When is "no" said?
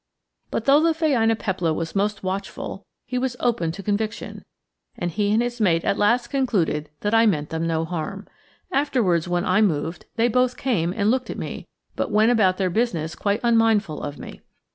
7.67-7.85